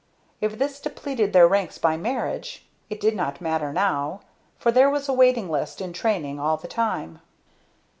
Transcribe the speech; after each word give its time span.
If 0.41 0.57
this 0.57 0.79
depleted 0.79 1.31
their 1.31 1.47
ranks 1.47 1.77
by 1.77 1.95
marriage, 1.95 2.65
it 2.89 2.99
did 2.99 3.15
not 3.15 3.39
matter 3.39 3.71
now, 3.71 4.21
for 4.57 4.71
there 4.71 4.89
was 4.89 5.07
a 5.07 5.13
waiting 5.13 5.47
list 5.47 5.79
in 5.79 5.93
training 5.93 6.39
all 6.39 6.57
the 6.57 6.67
time. 6.67 7.21